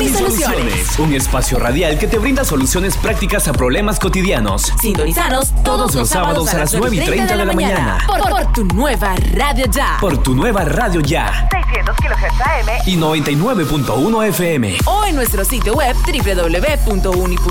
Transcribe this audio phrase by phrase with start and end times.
[0.00, 4.72] Unisoluciones, un espacio radial que te brinda soluciones prácticas a problemas cotidianos.
[4.80, 7.98] Sintonizanos todos los sábados a las 9 y 30 de la mañana.
[8.06, 9.98] Por, tu nueva radio ya.
[10.00, 11.46] Por tu nueva radio ya.
[11.50, 14.78] 600 kHz AM y 99.1 FM.
[14.86, 17.46] O en nuestro sitio web www.uni.edu.ni.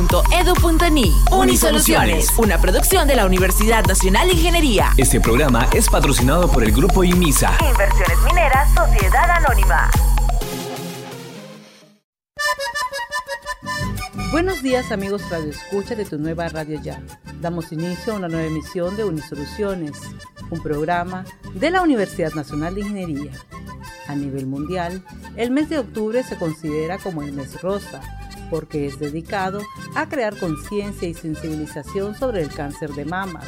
[1.32, 4.92] Unisoluciones, una producción de la Universidad Nacional de Ingeniería.
[4.98, 7.52] Este programa es patrocinado por el Grupo IMISA.
[7.60, 9.92] Inversiones Mineras, Sociedad Anónima.
[14.42, 17.04] Buenos días amigos Radio Escucha de tu nueva radio ya.
[17.42, 20.00] Damos inicio a una nueva emisión de Unisoluciones,
[20.50, 21.26] un programa
[21.56, 23.34] de la Universidad Nacional de Ingeniería.
[24.08, 25.04] A nivel mundial,
[25.36, 28.00] el mes de octubre se considera como el mes rosa,
[28.50, 29.62] porque es dedicado
[29.94, 33.42] a crear conciencia y sensibilización sobre el cáncer de mama,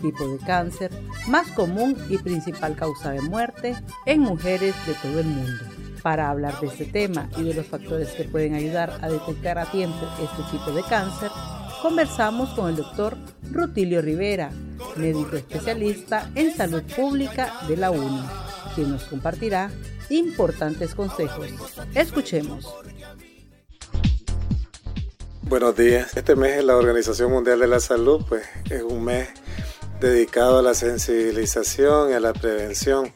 [0.00, 0.92] tipo de cáncer
[1.28, 5.81] más común y principal causa de muerte en mujeres de todo el mundo.
[6.02, 9.70] Para hablar de este tema y de los factores que pueden ayudar a detectar a
[9.70, 11.30] tiempo este tipo de cáncer,
[11.80, 13.16] conversamos con el doctor
[13.50, 14.50] Rutilio Rivera,
[14.96, 18.22] médico especialista en salud pública de la UNI,
[18.74, 19.70] quien nos compartirá
[20.10, 21.48] importantes consejos.
[21.94, 22.74] Escuchemos.
[25.42, 26.16] Buenos días.
[26.16, 29.28] Este mes en la Organización Mundial de la Salud pues, es un mes
[30.00, 33.12] dedicado a la sensibilización y a la prevención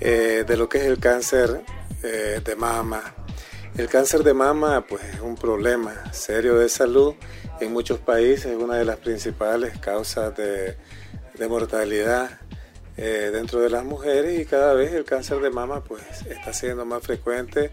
[0.00, 1.62] eh, de lo que es el cáncer
[2.04, 3.14] eh, de mama.
[3.76, 7.14] El cáncer de mama pues, es un problema serio de salud.
[7.60, 10.76] En muchos países es una de las principales causas de,
[11.48, 12.38] mortalidad
[12.96, 16.84] eh, dentro de las mujeres y cada vez el cáncer de mama pues, está siendo
[16.84, 17.72] más frecuente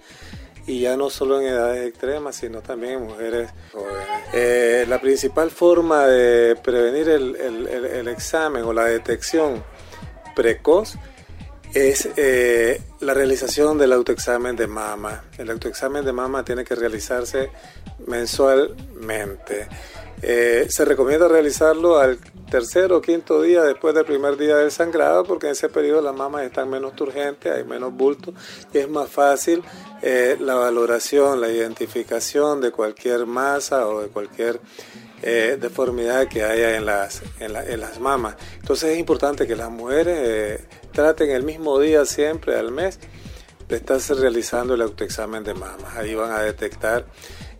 [0.65, 4.07] y ya no solo en edades extremas, sino también en mujeres jóvenes.
[4.33, 9.63] Eh, la principal forma de prevenir el, el examen o la detección
[10.35, 10.95] precoz
[11.73, 15.23] es eh, la realización del autoexamen de mama.
[15.37, 17.49] El autoexamen de mama tiene que realizarse
[18.07, 19.67] mensualmente.
[20.21, 22.19] Eh, se recomienda realizarlo al
[22.51, 26.15] tercer o quinto día después del primer día del sangrado porque en ese periodo las
[26.15, 28.33] mamas están menos turgentes, hay menos bulto
[28.71, 29.63] y es más fácil
[30.03, 34.59] eh, la valoración, la identificación de cualquier masa o de cualquier
[35.21, 38.35] deformidad que haya en las, en, en, las mamas.
[38.59, 40.61] Entonces es importante que las mujeres
[40.91, 42.99] traten el mismo día siempre al mes
[43.67, 45.95] de estarse realizando el autoexamen de mamas.
[45.95, 47.05] Ahí van a detectar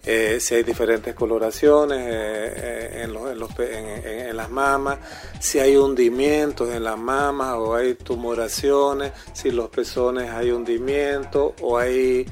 [0.04, 4.98] eh, si hay diferentes coloraciones eh, eh, en, las mamas,
[5.40, 11.78] si hay hundimientos en las mamas o hay tumoraciones, si los pezones hay hundimiento o
[11.78, 12.26] hay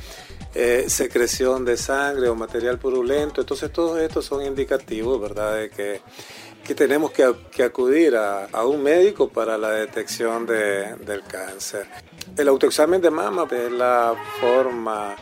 [0.53, 3.41] secreción de sangre o material purulento.
[3.41, 6.01] Entonces todos estos son indicativos, ¿verdad?, de que
[6.69, 11.87] que tenemos que, acudir a, un médico para la detección del cáncer.
[12.37, 15.15] El autoexamen de mama es la forma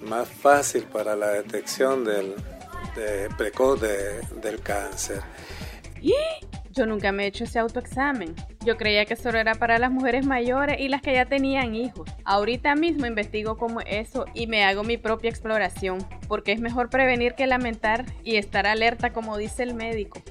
[0.00, 2.34] más fácil para la detección del
[3.38, 5.22] precoz del cáncer.
[6.76, 8.34] Yo nunca me he hecho ese autoexamen.
[8.66, 12.10] Yo creía que solo era para las mujeres mayores y las que ya tenían hijos.
[12.24, 17.32] Ahorita mismo investigo cómo eso y me hago mi propia exploración, porque es mejor prevenir
[17.32, 20.22] que lamentar y estar alerta como dice el médico.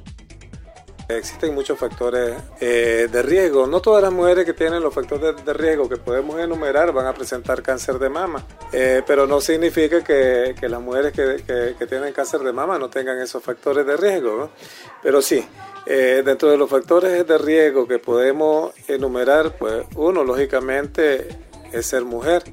[1.08, 3.68] Existen muchos factores eh, de riesgo.
[3.68, 7.14] No todas las mujeres que tienen los factores de, riesgo que podemos enumerar van a
[7.14, 12.52] presentar cáncer de mama, eh, pero no significa que, las mujeres que, tienen cáncer de
[12.52, 14.50] mama no tengan esos factores de riesgo.
[15.04, 15.46] Pero sí,
[15.86, 21.28] eh, dentro de los factores de riesgo que podemos enumerar, pues uno lógicamente
[21.72, 22.44] es ser mujer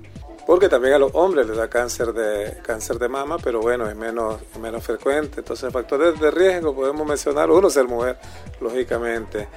[0.46, 3.96] porque también a los hombres les da cáncer de, cáncer de mama, pero bueno, es
[3.96, 5.40] menos, menos frecuente.
[5.40, 8.18] Entonces, factores de riesgo podemos mencionar, uno, ser mujer,
[8.60, 9.48] lógicamente.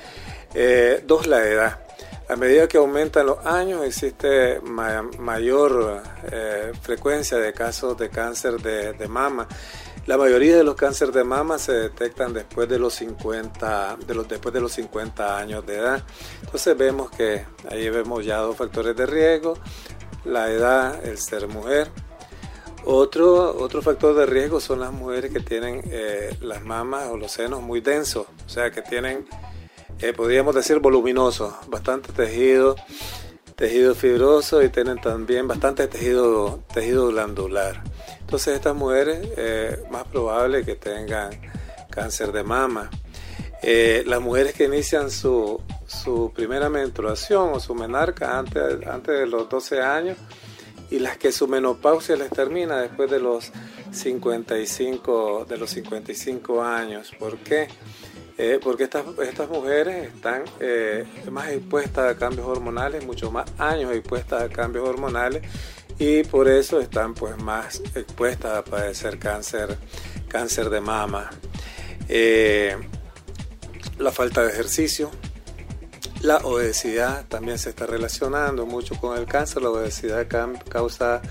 [0.53, 1.79] Eh, dos, la edad.
[2.28, 6.01] A medida que aumentan los años, existe mayor
[6.31, 9.47] eh, frecuencia de casos de cáncer de, de, mama.
[10.07, 14.28] La mayoría de los cánceres de mama se detectan después de los 50, de los,
[14.28, 16.03] después de los 50 años de edad.
[16.41, 19.56] Entonces vemos que ahí vemos ya dos factores de riesgo
[20.25, 21.89] la edad, el ser mujer.
[22.87, 27.63] Otro, factor de riesgo son las mujeres que tienen eh, las mamas o los senos
[27.63, 29.25] muy densos, o sea, que tienen,
[30.01, 32.75] eh, podríamos decir, voluminosos, bastante tejido,
[33.55, 37.81] tejido fibroso y tienen también bastante tejido, tejido glandular.
[38.19, 41.31] Entonces estas mujeres eh, más probable que tengan
[41.89, 42.91] cáncer de mama.
[44.05, 45.59] las mujeres que inician su,
[46.03, 50.17] su primera menstruación o su menarca antes, antes de los 12 años
[50.89, 53.51] y las que su menopausia les termina después de los
[53.91, 57.11] 55, de los 55 años.
[57.17, 57.67] ¿Por qué?
[58.37, 63.93] Eh, porque estas, estas mujeres están eh, más expuestas a cambios hormonales, mucho más años
[63.93, 65.41] expuestas a cambios hormonales
[65.97, 69.77] y por eso están pues más expuestas a padecer cáncer,
[70.27, 71.29] cáncer de mama.
[72.09, 72.75] Eh,
[73.99, 75.09] la falta de ejercicio,
[76.25, 79.61] la obesidad también se está relacionando mucho con el cáncer.
[79.61, 80.27] La obesidad
[80.69, 81.22] causa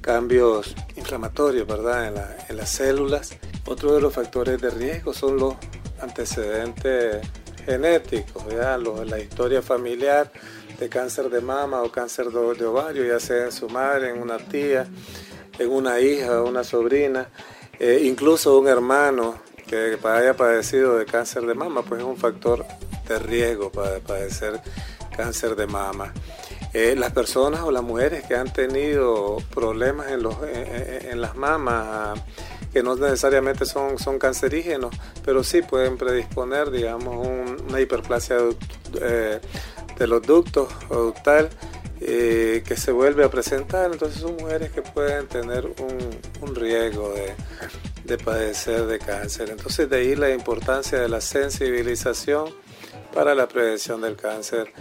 [0.00, 2.40] cambios inflamatorios ¿verdad?
[2.48, 3.36] En, las células.
[3.66, 5.54] Otro de los factores de riesgo son los
[6.00, 7.18] antecedentes
[7.66, 8.42] genéticos,
[9.06, 10.32] la historia familiar
[10.78, 14.38] de cáncer de mama o cáncer de, ovario, ya sea en su madre, en una
[14.38, 14.86] tía,
[15.58, 17.28] en una hija, una sobrina,
[17.78, 19.34] eh, incluso un hermano
[19.66, 22.64] que haya padecido de cáncer de mama, pues es un factor
[23.14, 24.60] de riesgo para padecer
[25.16, 26.12] cáncer de mama.
[26.72, 32.20] Eh, las personas o las mujeres que han tenido problemas en, los, en, las mamas,
[32.72, 37.26] que no necesariamente son, son cancerígenos, pero sí pueden predisponer, digamos,
[37.68, 38.36] una hiperplasia
[39.00, 39.40] eh,
[39.98, 41.50] de los ductos o ductal
[42.00, 43.90] eh, que se vuelve a presentar.
[43.92, 47.34] Entonces son mujeres que pueden tener un, un riesgo de,
[48.04, 49.50] de padecer de cáncer.
[49.50, 52.46] Entonces de ahí la importancia de la sensibilización
[53.12, 54.72] para la prevención del cáncer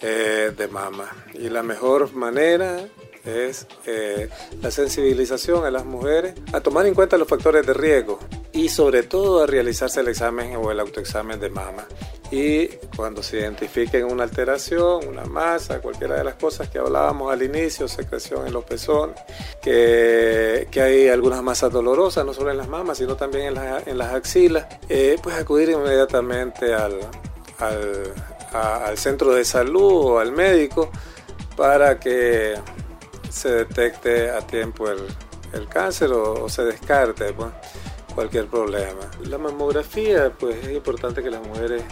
[0.00, 1.08] eh, de mama.
[1.34, 2.78] Y la mejor manera
[3.24, 4.28] es eh,
[4.62, 8.18] la sensibilización a las mujeres a tomar en cuenta los factores de riesgo
[8.52, 11.86] y sobre todo a realizarse el examen o el autoexamen de mama
[12.30, 17.42] y cuando se identifiquen una alteración, una masa, cualquiera de las cosas que hablábamos al
[17.42, 19.16] inicio, secreción en los pezones,
[19.62, 23.98] que, que hay algunas masas dolorosas, no solo en las mamas, sino también en, en
[23.98, 26.98] las axilas, eh, pues acudir inmediatamente al,
[27.58, 28.14] al,
[28.52, 30.90] al centro de salud o al médico
[31.56, 32.54] para que
[33.30, 37.50] se detecte a tiempo el, cáncer o, o, se descarte pues,
[38.14, 39.10] cualquier problema.
[39.24, 41.82] La mamografía, pues es importante que las mujeres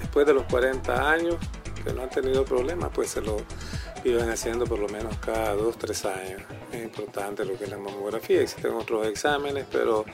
[0.00, 1.36] después de los 40 años
[1.84, 3.36] que no han tenido problemas, pues se lo
[4.04, 6.42] iban haciendo por lo menos cada 2, 3 años.
[6.72, 8.42] Es importante lo que es la mamografía.
[8.42, 10.04] Existen otros exámenes, pero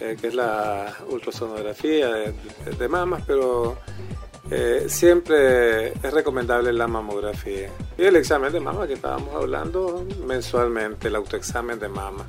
[0.00, 3.78] eh, que es la ultrasonografía de, mamas, pero
[4.50, 7.70] eh, siempre es recomendable la mamografía.
[7.96, 12.26] Y el examen de mama que estábamos hablando mensualmente, el autoexamen de mama,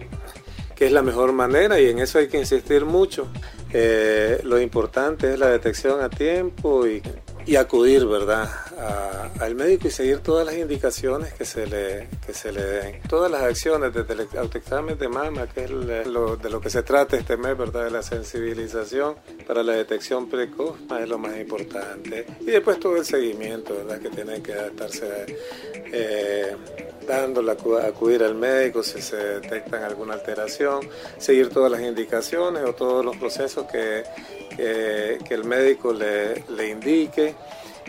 [0.76, 3.28] que es la mejor manera y en eso hay que insistir mucho.
[3.72, 7.02] Eh, lo importante es la detección a tiempo y,
[7.56, 8.50] acudir, ¿verdad?,
[9.40, 13.02] al médico y seguir todas las indicaciones que se le, que se le den.
[13.08, 16.84] Todas las acciones desde el autoexamen de mama, que es lo, de lo que se
[16.84, 19.16] trata este mes, ¿verdad?, de la sensibilización
[19.48, 22.26] para la detección precoz, es lo más importante.
[22.42, 25.38] Y después todo el seguimiento, ¿verdad?, que tiene que estarse...
[25.92, 26.56] Eh,
[27.10, 30.88] dándole acudir al médico si se detectan alguna alteración,
[31.18, 34.04] seguir todas las indicaciones o todos los procesos que,
[34.60, 37.36] que, el médico le, le indique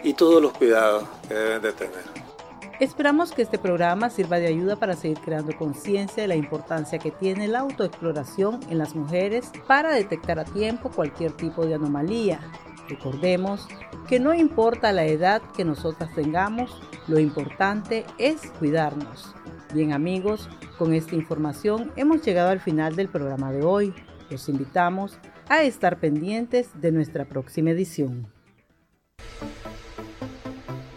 [0.03, 2.21] y todos los cuidados que deben de tener.
[2.81, 7.11] Esperamos que este programa sirva de ayuda para seguir creando conciencia de la importancia que
[7.11, 12.41] tiene la autoexploración en las mujeres para detectar a tiempo cualquier tipo de anomalía.
[12.89, 13.69] Recordemos
[14.09, 19.35] que no importa la edad que nosotras tengamos, lo importante es cuidarnos.
[19.75, 23.95] Bien amigos, con esta información hemos llegado al final del programa de hoy.
[24.31, 28.33] Los invitamos a estar pendientes de nuestra próxima edición.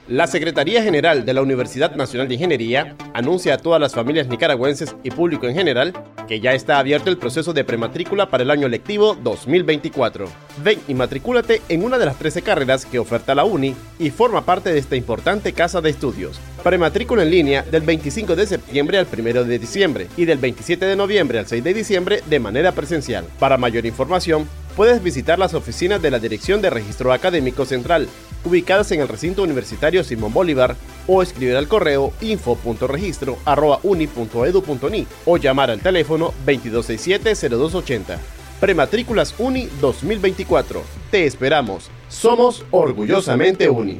[0.10, 4.98] La Secretaría General de la Universidad Nacional de Ingeniería anuncia a todas las familias nicaragüenses
[5.02, 5.94] y público en general
[6.28, 10.26] que ya está abierto el proceso de prematrícula para el año lectivo 2024.
[10.62, 14.44] Ven y matricúlate en una de las 13 carreras que oferta la UNI y forma
[14.44, 16.38] parte de esta importante casa de estudios.
[16.64, 20.98] Prematrícula en línea del 25 de septiembre al 1 de diciembre y del 27 de
[20.98, 23.24] noviembre al 6 de diciembre de manera presencial.
[23.40, 28.10] Para mayor información, puedes visitar las oficinas de la Dirección de Registro Académico Central,
[28.46, 30.76] ubicadas en el recinto universitario Simón Bolívar,
[31.08, 38.18] o escribir al correo info.registro.uni.edu.ni o llamar al teléfono 2267-0280.
[38.60, 40.82] Prematrículas Uni 2024.
[41.12, 41.90] Te esperamos.
[42.08, 44.00] Somos orgullosamente Uni.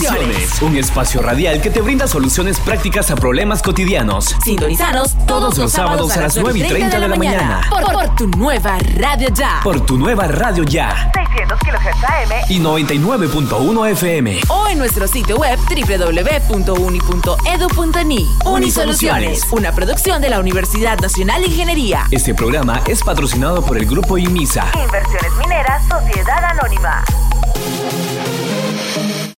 [0.00, 0.62] Unisoluciones.
[0.62, 4.34] Un espacio radial que te brinda soluciones prácticas a problemas cotidianos.
[4.42, 7.60] Sintonizanos todos, los sábados a las 9 y 30 de la mañana.
[7.68, 7.84] Por,
[8.16, 9.60] tu nueva radio ya.
[9.62, 11.12] Por tu nueva radio ya.
[11.14, 14.40] 600 kHz AM y 99.1 FM.
[14.48, 16.98] O en nuestro sitio web www.uni.edu.ni.
[18.46, 19.46] Unisoluciones.
[19.50, 22.06] Una producción de la Universidad Nacional de Ingeniería.
[22.10, 24.66] Este programa es patrocinado por el Grupo IMISA.
[24.82, 27.04] Inversiones Mineras Sociedad Anónima.